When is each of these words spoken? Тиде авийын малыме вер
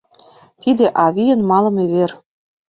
Тиде 0.61 0.85
авийын 1.05 1.41
малыме 1.49 1.83
вер 1.93 2.11